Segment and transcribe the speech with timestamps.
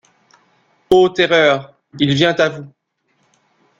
[0.89, 2.73] Ô terreur, il vient à vous!